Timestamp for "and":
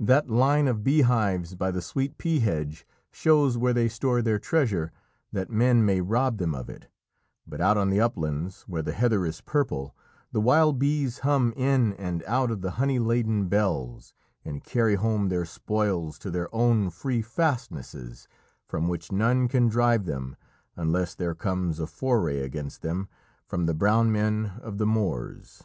11.94-12.22, 14.44-14.62